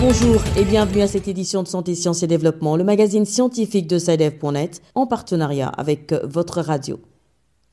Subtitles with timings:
[0.00, 3.98] Bonjour et bienvenue à cette édition de Santé, Sciences et Développement, le magazine scientifique de
[3.98, 7.00] SciDev.net en partenariat avec votre radio.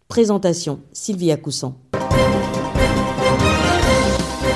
[0.07, 1.75] Présentation Sylvia Coussan.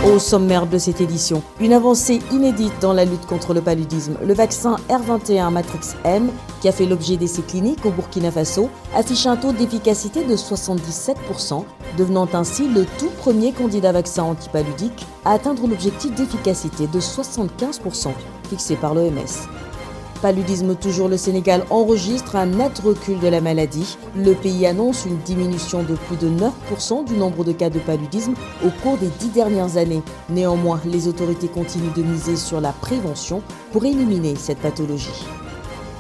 [0.06, 4.18] Au sommaire de cette édition, une avancée inédite dans la lutte contre le paludisme.
[4.24, 6.30] Le vaccin R21 Matrix M,
[6.62, 11.64] qui a fait l'objet d'essais cliniques au Burkina Faso, affiche un taux d'efficacité de 77%,
[11.98, 18.10] devenant ainsi le tout premier candidat vaccin antipaludique à atteindre l'objectif d'efficacité de 75%
[18.48, 19.16] fixé par l'OMS.
[20.26, 23.96] Paludisme toujours, le Sénégal enregistre un net recul de la maladie.
[24.16, 28.34] Le pays annonce une diminution de plus de 9% du nombre de cas de paludisme
[28.66, 30.02] au cours des dix dernières années.
[30.32, 35.28] Néanmoins, les autorités continuent de miser sur la prévention pour éliminer cette pathologie.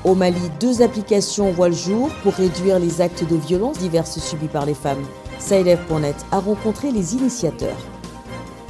[0.03, 4.47] Au Mali, deux applications voient le jour pour réduire les actes de violence diverses subis
[4.47, 5.05] par les femmes.
[5.37, 7.77] Saïlev.net a rencontré les initiateurs.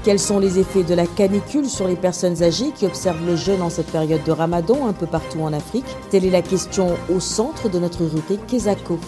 [0.05, 3.63] Quels sont les effets de la canicule sur les personnes âgées qui observent le jeûne
[3.63, 5.87] en cette période de ramadan un peu partout en Afrique?
[6.11, 8.99] Telle est la question au centre de notre rubrique Kesako.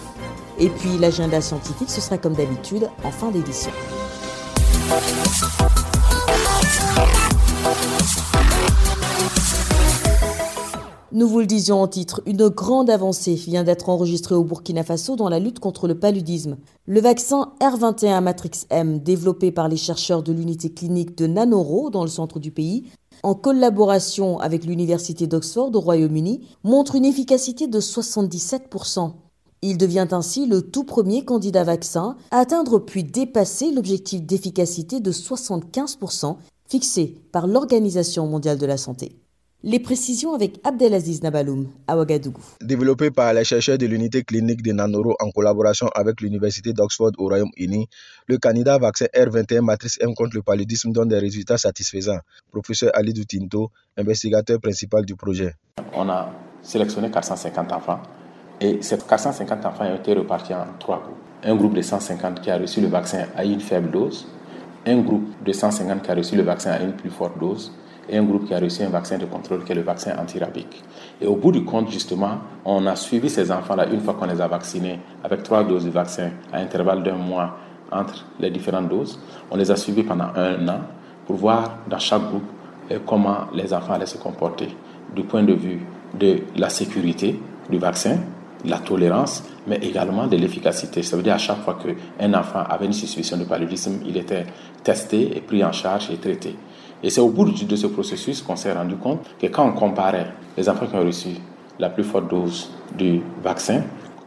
[0.57, 3.69] Et puis l'agenda scientifique, ce sera comme d'habitude en fin d'édition.
[11.17, 15.15] Nous vous le disions en titre, une grande avancée vient d'être enregistrée au Burkina Faso
[15.15, 16.57] dans la lutte contre le paludisme.
[16.85, 22.03] Le vaccin R21 Matrix M, développé par les chercheurs de l'unité clinique de Nanoro dans
[22.03, 22.83] le centre du pays,
[23.23, 29.13] en collaboration avec l'Université d'Oxford au Royaume-Uni, montre une efficacité de 77%.
[29.63, 35.11] Il devient ainsi le tout premier candidat vaccin à atteindre puis dépasser l'objectif d'efficacité de
[35.11, 36.35] 75%
[36.67, 39.17] fixé par l'Organisation mondiale de la santé.
[39.63, 42.43] Les précisions avec Abdelaziz Nabaloum à Ouagadougou.
[42.61, 47.27] Développé par les chercheurs de l'unité clinique de Nanoro en collaboration avec l'Université d'Oxford au
[47.27, 47.89] Royaume-Uni,
[48.27, 52.19] le candidat vaccin R21 Matrice M contre le paludisme donne des résultats satisfaisants.
[52.51, 55.55] Professeur Ali Doutinto, investigateur principal du projet.
[55.91, 58.03] On a sélectionné 450 enfants
[58.61, 61.17] et ces 450 enfants ont été repartis en trois groupes.
[61.43, 64.27] Un groupe de 150 qui a reçu le vaccin à une faible dose,
[64.85, 67.71] un groupe de 150 qui a reçu le vaccin à une plus forte dose
[68.09, 70.83] et un groupe qui a reçu un vaccin de contrôle qui est le vaccin antirabique.
[71.21, 74.39] Et au bout du compte, justement, on a suivi ces enfants-là une fois qu'on les
[74.39, 77.57] a vaccinés avec trois doses de vaccin à intervalle d'un mois
[77.91, 79.19] entre les différentes doses.
[79.51, 80.81] On les a suivis pendant un an
[81.25, 82.43] pour voir dans chaque groupe
[82.91, 84.67] euh, comment les enfants allaient se comporter
[85.15, 85.85] du point de vue
[86.17, 87.39] de la sécurité
[87.69, 88.17] du vaccin,
[88.65, 91.03] la tolérance, mais également de l'efficacité.
[91.03, 94.45] Ça veut dire à chaque fois qu'un enfant avait une suspicion de paludisme, il était
[94.83, 96.55] testé et pris en charge et traité.
[97.03, 100.33] Et c'est au bout de ce processus qu'on s'est rendu compte que quand on comparait
[100.57, 101.29] les enfants qui ont reçu
[101.79, 103.83] la plus forte dose du vaccin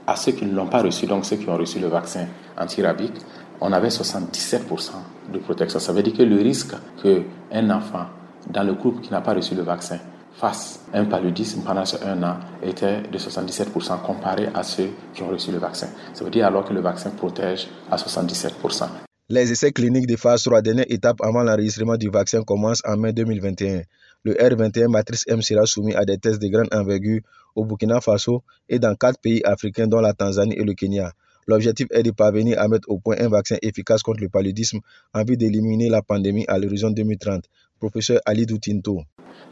[0.07, 2.27] à ceux qui ne l'ont pas reçu, donc ceux qui ont reçu le vaccin
[2.59, 3.15] antirabique,
[3.61, 4.91] on avait 77%
[5.33, 5.79] de protection.
[5.79, 8.07] Ça veut dire que le risque qu'un enfant
[8.49, 9.99] dans le groupe qui n'a pas reçu le vaccin
[10.33, 15.53] fasse un paludisme pendant un an était de 77% comparé à ceux qui ont reçu
[15.53, 15.89] le vaccin.
[16.15, 19.10] Ça veut dire alors que le vaccin protège à 77%.
[19.33, 23.13] Les essais cliniques de phase 3, dernière étape avant l'enregistrement du vaccin, commencent en mai
[23.13, 23.83] 2021.
[24.25, 27.21] Le R21 Matrice M sera soumis à des tests de grande envergure
[27.55, 31.13] au Burkina Faso et dans quatre pays africains dont la Tanzanie et le Kenya.
[31.47, 34.81] L'objectif est de parvenir à mettre au point un vaccin efficace contre le paludisme
[35.15, 37.45] en vue d'éliminer la pandémie à l'horizon 2030.
[37.79, 39.03] Professeur Ali Doutinto.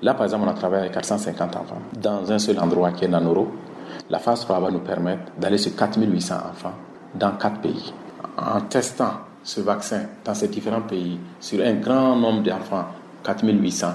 [0.03, 3.09] Là, par exemple, on a travaillé avec 450 enfants dans un seul endroit qui est
[3.09, 3.47] Nanoro.
[4.11, 6.75] La phase 3 va nous permettre d'aller sur 4800 enfants
[7.15, 7.93] dans quatre pays.
[8.37, 12.85] En testant ce vaccin dans ces différents pays sur un grand nombre d'enfants,
[13.25, 13.87] 4800.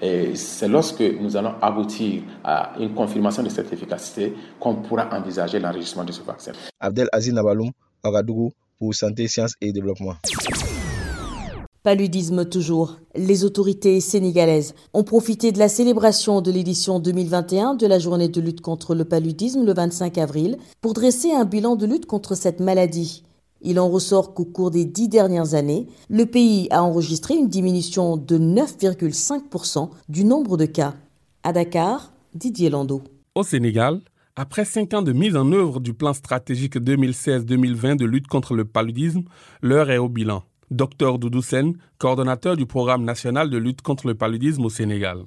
[0.00, 5.60] Et c'est lorsque nous allons aboutir à une confirmation de cette efficacité qu'on pourra envisager
[5.60, 6.52] l'enregistrement de ce vaccin.
[6.80, 7.70] Abdel Aziz Nabaloum,
[8.02, 10.14] Ouagadougou, pour Santé, Sciences et Développement.
[11.82, 12.96] Paludisme toujours.
[13.14, 18.40] Les autorités sénégalaises ont profité de la célébration de l'édition 2021 de la journée de
[18.40, 22.60] lutte contre le paludisme le 25 avril pour dresser un bilan de lutte contre cette
[22.60, 23.24] maladie.
[23.62, 28.16] Il en ressort qu'au cours des dix dernières années, le pays a enregistré une diminution
[28.16, 30.94] de 9,5% du nombre de cas.
[31.44, 33.02] À Dakar, Didier Lando.
[33.34, 34.00] Au Sénégal,
[34.34, 38.64] après cinq ans de mise en œuvre du plan stratégique 2016-2020 de lutte contre le
[38.64, 39.22] paludisme,
[39.62, 40.42] l'heure est au bilan.
[40.72, 45.18] Docteur Doudou Sen, coordonnateur du programme national de lutte contre le paludisme au Sénégal.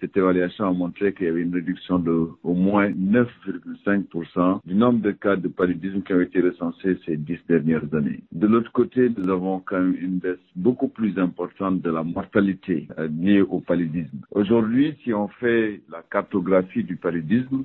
[0.00, 5.00] Cette évaluation a montré qu'il y avait une réduction de au moins 9,5% du nombre
[5.00, 8.22] de cas de paludisme qui ont été recensés ces dix dernières années.
[8.32, 12.88] De l'autre côté, nous avons quand même une baisse beaucoup plus importante de la mortalité
[12.98, 14.18] euh, liée au paludisme.
[14.32, 17.64] Aujourd'hui, si on fait la cartographie du paludisme,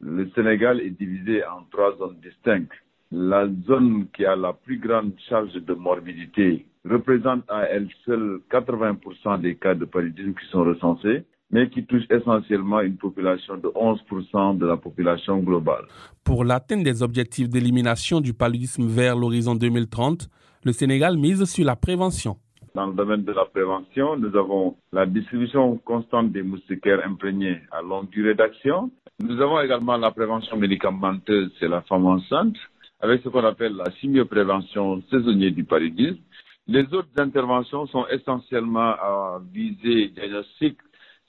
[0.00, 2.72] Le Sénégal est divisé en trois zones distinctes.
[3.10, 9.40] La zone qui a la plus grande charge de morbidité représente à elle seule 80%
[9.40, 14.58] des cas de paludisme qui sont recensés mais qui touche essentiellement une population de 11%
[14.58, 15.84] de la population globale.
[16.24, 20.28] Pour l'atteinte des objectifs d'élimination du paludisme vers l'horizon 2030,
[20.64, 22.36] le Sénégal mise sur la prévention.
[22.74, 27.82] Dans le domaine de la prévention, nous avons la distribution constante des moustiquaires imprégnés à
[27.82, 28.90] longue durée d'action.
[29.18, 32.54] Nous avons également la prévention médicamenteuse chez la femme enceinte,
[33.00, 36.18] avec ce qu'on appelle la chimioprévention saisonnière du paludisme.
[36.66, 40.76] Les autres interventions sont essentiellement à viser diagnostic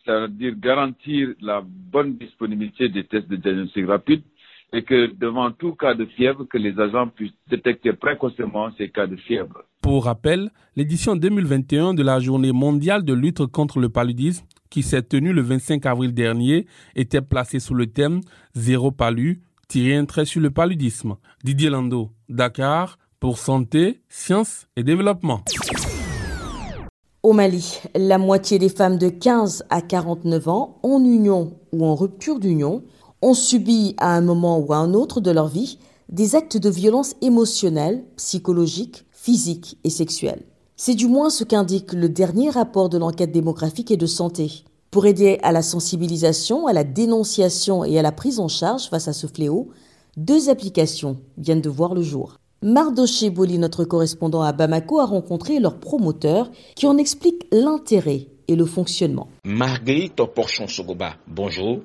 [0.03, 4.23] c'est-à-dire garantir la bonne disponibilité des tests de diagnostic rapide
[4.73, 9.05] et que devant tout cas de fièvre, que les agents puissent détecter précocement ces cas
[9.05, 9.63] de fièvre.
[9.81, 15.01] Pour rappel, l'édition 2021 de la Journée mondiale de lutte contre le paludisme, qui s'est
[15.01, 18.21] tenue le 25 avril dernier, était placée sous le thème
[18.53, 21.15] Zéro palu, tirer un trait sur le paludisme.
[21.43, 25.41] Didier Lando, Dakar, pour santé, sciences et développement.
[27.21, 31.93] Au Mali, la moitié des femmes de 15 à 49 ans, en union ou en
[31.93, 32.81] rupture d'union,
[33.21, 35.77] ont subi à un moment ou à un autre de leur vie
[36.09, 40.41] des actes de violence émotionnelle, psychologique, physique et sexuelle.
[40.75, 44.65] C'est du moins ce qu'indique le dernier rapport de l'enquête démographique et de santé.
[44.89, 49.07] Pour aider à la sensibilisation, à la dénonciation et à la prise en charge face
[49.07, 49.69] à ce fléau,
[50.17, 52.40] deux applications viennent de voir le jour.
[52.63, 58.55] Mardoché Boli, notre correspondant à Bamako, a rencontré leurs promoteurs qui en expliquent l'intérêt et
[58.55, 59.29] le fonctionnement.
[59.43, 61.79] Marguerite Porchon-Sogoba, bonjour.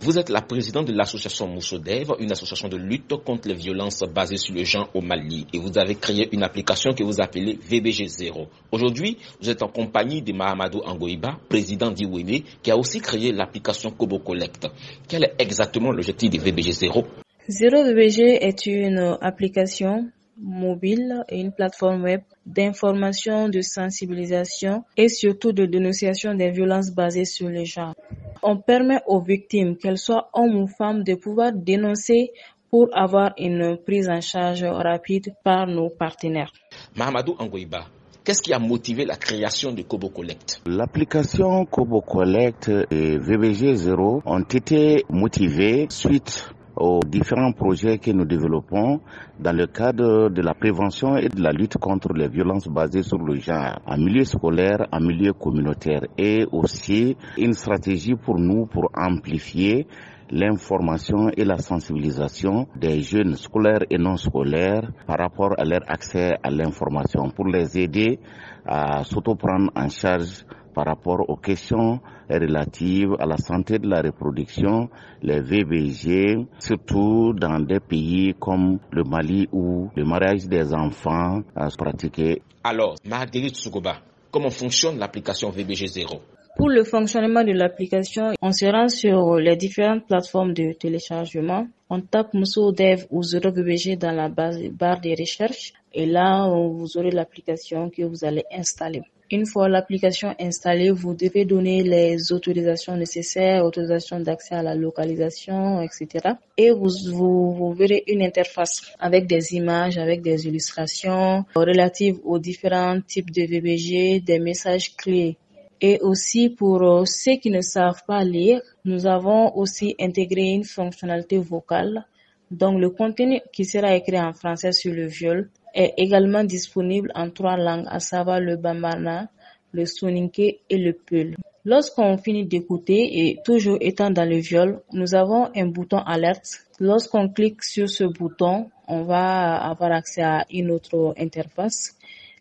[0.00, 4.36] Vous êtes la présidente de l'association Moussodev, une association de lutte contre les violences basées
[4.36, 5.46] sur le genre au Mali.
[5.52, 8.48] Et vous avez créé une application que vous appelez VBG0.
[8.72, 13.92] Aujourd'hui, vous êtes en compagnie de Mahamadou Angoiba, président d'Iwele, qui a aussi créé l'application
[13.92, 14.66] Kobo Collect.
[15.06, 17.04] Quel est exactement l'objectif de VBG0
[17.48, 25.52] Zero VBG est une application mobile et une plateforme web d'information, de sensibilisation et surtout
[25.52, 27.94] de dénonciation des violences basées sur le genre.
[28.42, 32.32] On permet aux victimes, qu'elles soient hommes ou femmes, de pouvoir dénoncer
[32.70, 36.52] pour avoir une prise en charge rapide par nos partenaires.
[36.96, 37.86] Mahamadou Angoiba,
[38.26, 40.60] Qu'est-ce qui a motivé la création de Kobo Collect?
[40.66, 48.24] L'application Kobo Collect et VBG 0 ont été motivés suite aux différents projets que nous
[48.24, 49.00] développons
[49.40, 53.18] dans le cadre de la prévention et de la lutte contre les violences basées sur
[53.18, 58.90] le genre en milieu scolaire, en milieu communautaire et aussi une stratégie pour nous pour
[58.94, 59.86] amplifier
[60.30, 66.34] l'information et la sensibilisation des jeunes scolaires et non scolaires par rapport à leur accès
[66.42, 68.18] à l'information pour les aider
[68.66, 70.44] à s'auto-prendre en charge
[70.76, 74.90] par rapport aux questions relatives à la santé de la reproduction,
[75.22, 81.76] les VBG, surtout dans des pays comme le Mali où le mariage des enfants est
[81.78, 82.42] pratiqué.
[82.62, 86.20] Alors, Marguerite Sugoba, comment fonctionne l'application VBG 0
[86.58, 91.66] pour le fonctionnement de l'application, on se rend sur les différentes plateformes de téléchargement.
[91.90, 96.96] On tape Musso Dev ou Zero VBG dans la barre de recherche et là, vous
[96.96, 99.02] aurez l'application que vous allez installer.
[99.28, 105.82] Une fois l'application installée, vous devez donner les autorisations nécessaires, autorisations d'accès à la localisation,
[105.82, 106.34] etc.
[106.56, 113.00] Et vous, vous, verrez une interface avec des images, avec des illustrations relatives aux différents
[113.00, 115.36] types de VBG, des messages clés.
[115.80, 121.36] Et aussi pour ceux qui ne savent pas lire, nous avons aussi intégré une fonctionnalité
[121.38, 122.06] vocale.
[122.50, 127.30] Donc le contenu qui sera écrit en français sur le viol est également disponible en
[127.30, 129.28] trois langues, à savoir le bambara,
[129.72, 131.36] le soninké et le peul.
[131.64, 136.48] Lorsqu'on finit d'écouter et toujours étant dans le viol, nous avons un bouton alerte.
[136.78, 141.96] Lorsqu'on clique sur ce bouton, on va avoir accès à une autre interface.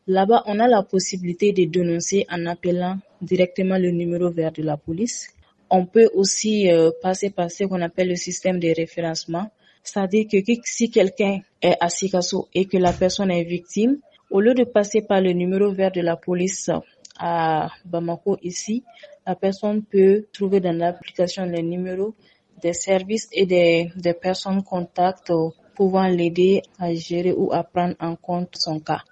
[0.05, 4.77] Là-bas, on a la possibilité de dénoncer en appelant directement le numéro vert de la
[4.77, 5.29] police.
[5.71, 9.49] On peut aussi euh, passer par ce qu'on appelle le système de référencement.
[9.85, 13.99] C'est-à-dire que si quelqu'un est à Sikasso et que la personne est victime,
[14.31, 16.71] au lieu de passer par le numéro vert de la police
[17.17, 18.83] à Bamako ici,
[19.25, 22.15] la personne peut trouver dans l'application les numéros
[22.61, 25.31] des services et des, personnes contacts
[25.75, 29.03] pouvant l'aider à gérer ou à prendre en compte son cas.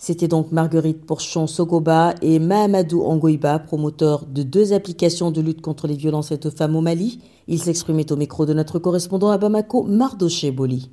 [0.00, 5.88] C'était donc Marguerite Porchon Sogoba et Mahamadou Angoiba, promoteurs de deux applications de lutte contre
[5.88, 7.18] les violences faites aux femmes au Mali.
[7.48, 10.92] Ils s'exprimaient au micro de notre correspondant à Bamako, Mardoché Boli.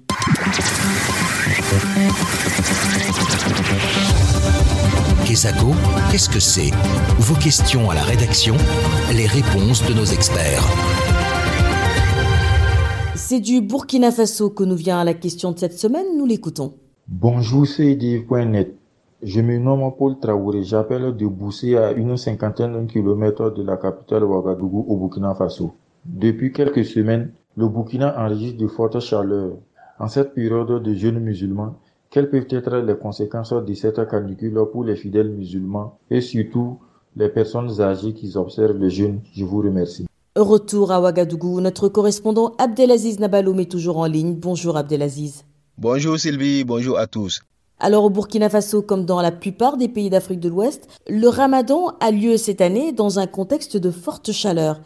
[5.28, 5.68] Kesako,
[6.10, 6.72] qu'est-ce que c'est?
[7.20, 8.56] Vos questions à la rédaction,
[9.14, 10.64] les réponses de nos experts.
[13.14, 16.74] C'est du Burkina Faso que nous vient la question de cette semaine, nous l'écoutons.
[17.08, 18.76] Bonjour, c'est Div.net.
[19.26, 23.76] Je me nomme Paul Traoré, j'appelle de Boussé à une cinquantaine de kilomètres de la
[23.76, 25.74] capitale Ouagadougou au Burkina Faso.
[26.06, 29.54] Depuis quelques semaines, le Burkina enregistre de fortes chaleurs.
[29.98, 31.74] En cette période de jeûne musulman,
[32.12, 36.78] quelles peuvent être les conséquences de cette canicule pour les fidèles musulmans et surtout
[37.16, 40.06] les personnes âgées qui observent le jeûne Je vous remercie.
[40.36, 44.36] Retour à Ouagadougou, notre correspondant Abdelaziz Nabaloum est toujours en ligne.
[44.36, 45.46] Bonjour Abdelaziz.
[45.80, 47.42] Bonjour Sylvie, bonjour à tous.
[47.80, 51.98] Alors au Burkina Faso, comme dans la plupart des pays d'Afrique de l'Ouest, le ramadan
[52.00, 54.80] a lieu cette année dans un contexte de forte chaleur.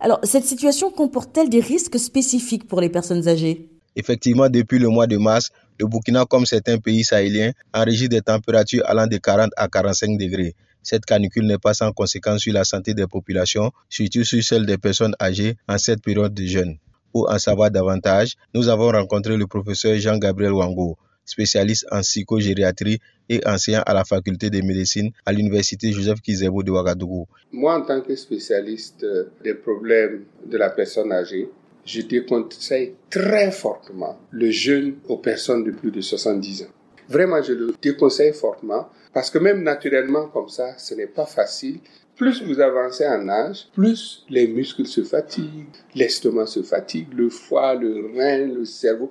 [0.00, 3.68] Alors cette situation comporte-t-elle des risques spécifiques pour les personnes âgées?
[3.94, 8.84] Effectivement, depuis le mois de mars, le Burkina, comme certains pays sahéliens, enregistre des températures
[8.86, 10.54] allant de 40 à 45 degrés.
[10.82, 14.78] Cette canicule n'est pas sans conséquence sur la santé des populations, surtout sur celle des
[14.78, 16.78] personnes âgées en cette période de jeûne.
[17.12, 20.96] Pour en savoir davantage, nous avons rencontré le professeur Jean-Gabriel Wango,
[21.30, 26.70] spécialiste en psychogériatrie et enseignant à la faculté de médecine à l'université Joseph Kizebo de
[26.70, 27.26] Ouagadougou.
[27.52, 29.06] Moi, en tant que spécialiste
[29.42, 31.48] des problèmes de la personne âgée,
[31.84, 36.66] je déconseille très fortement le jeûne aux personnes de plus de 70 ans.
[37.08, 41.80] Vraiment, je le déconseille fortement parce que même naturellement comme ça, ce n'est pas facile.
[42.16, 47.74] Plus vous avancez en âge, plus les muscles se fatiguent, l'estomac se fatigue, le foie,
[47.74, 49.10] le rein, le cerveau.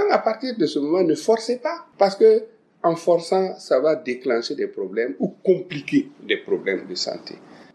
[0.00, 2.44] Donc à partir de ce moment, ne forcez pas parce que
[2.82, 7.34] en forçant, ça va déclencher des problèmes ou compliquer des problèmes de santé.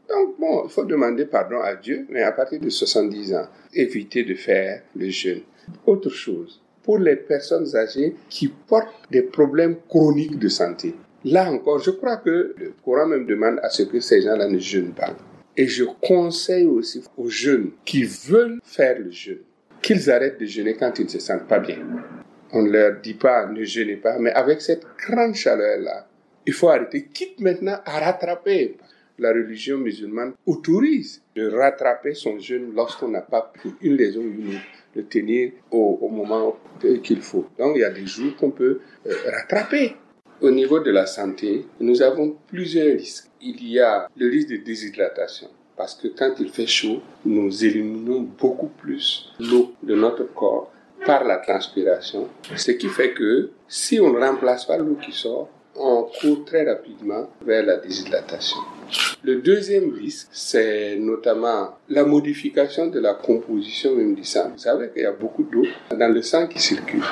[0.10, 4.24] Donc bon, il faut demander pardon à Dieu, mais à partir de 70 ans, évitez
[4.24, 5.42] de faire le jeûne.
[5.86, 10.96] Autre chose, pour les personnes âgées qui portent des problèmes chroniques de santé.
[11.24, 14.58] Là encore, je crois que le Coran même demande à ce que ces gens-là ne
[14.58, 15.16] jeûnent pas.
[15.56, 19.44] Et je conseille aussi aux jeunes qui veulent faire le jeûne
[19.86, 21.78] qu'ils arrêtent de jeûner quand ils ne se sentent pas bien.
[22.58, 26.08] On ne leur dit pas ne jeûnez pas, mais avec cette grande chaleur-là,
[26.46, 28.78] il faut arrêter, quitte maintenant à rattraper.
[29.20, 34.30] La religion musulmane autorise de rattraper son jeûne lorsqu'on n'a pas pu une raison ou
[34.40, 36.58] une autre le tenir au, moment
[37.04, 37.46] qu'il faut.
[37.60, 39.96] Donc il y a des jours qu'on peut euh, rattraper.
[40.40, 43.28] Au niveau de la santé, nous avons plusieurs risques.
[43.42, 48.22] Il y a le risque de déshydratation parce que quand il fait chaud, nous éliminons
[48.22, 50.72] beaucoup plus l'eau de notre corps
[51.06, 55.50] par la transpiration, ce qui fait que si on ne remplace pas l'eau qui sort,
[55.76, 58.58] on court très rapidement vers la déshydratation.
[59.24, 64.50] Le deuxième risque, c'est notamment la modification de la composition même du sang.
[64.54, 67.04] Vous savez qu'il y a beaucoup d'eau dans le sang qui circule.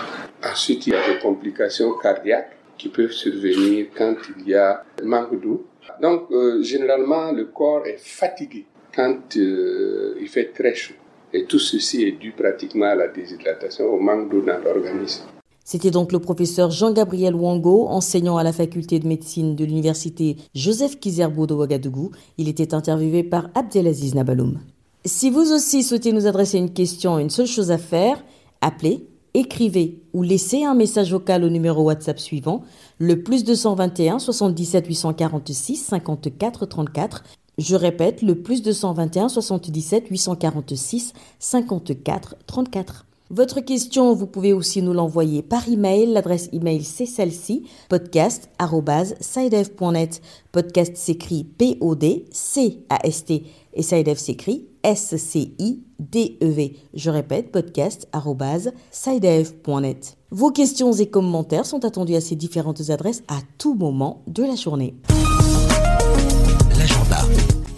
[0.43, 5.41] Ensuite, il y a des complications cardiaques qui peuvent survenir quand il y a manque
[5.41, 5.67] d'eau
[6.01, 10.93] donc, euh, généralement, le corps est fatigué quand euh, il fait très chaud.
[11.33, 15.23] Et tout ceci est dû pratiquement à la déshydratation, au manque d'eau dans l'organisme.
[15.65, 20.99] C'était donc le professeur Jean-Gabriel Wango, enseignant à la faculté de médecine de l'université Joseph
[20.99, 22.11] Kizerbo de Ouagadougou.
[22.37, 24.59] Il était interviewé par Abdelaziz Nabaloum.
[25.05, 28.23] Si vous aussi souhaitez nous adresser une question, une seule chose à faire,
[28.61, 32.63] appelez écrivez ou laissez un message vocal au numéro WhatsApp suivant,
[32.99, 37.23] le plus 221 77 846 54 34.
[37.57, 43.07] Je répète, le plus 221 77 846 54 34.
[43.29, 46.05] Votre question, vous pouvez aussi nous l'envoyer par email.
[46.07, 50.21] L'adresse email, c'est celle-ci, podcast.sidef.net.
[50.51, 53.43] Podcast s'écrit P-O-D-C-A-S-T
[53.73, 56.75] et Sidev s'écrit S-C-I-D-E-V.
[56.93, 60.17] Je répète, podcast.sidev.net.
[60.29, 64.55] Vos questions et commentaires sont attendus à ces différentes adresses à tout moment de la
[64.55, 64.93] journée.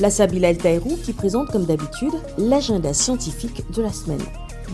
[0.02, 4.22] La Sabila Taïrou qui présente comme d'habitude l'agenda scientifique de la semaine.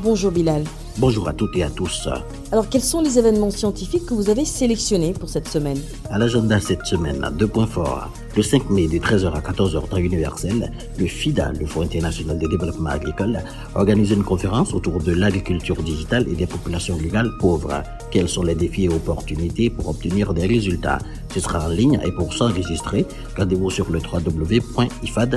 [0.01, 0.63] Bonjour Bilal.
[0.98, 2.10] Bonjour à toutes et à tous.
[2.52, 5.80] Alors, quels sont les événements scientifiques que vous avez sélectionnés pour cette semaine
[6.10, 8.12] À l'agenda cette semaine, deux points forts.
[8.36, 12.48] Le 5 mai de 13h à 14h temps universel, le FIDA, le Fonds international de
[12.48, 13.40] développement agricole,
[13.76, 17.84] organise une conférence autour de l'agriculture digitale et des populations rurales pauvres.
[18.12, 21.00] Quels sont les défis et opportunités pour obtenir des résultats
[21.34, 23.06] Ce sera en ligne et pour s'enregistrer,
[23.38, 25.32] rendez-vous sur le www.ifad.org.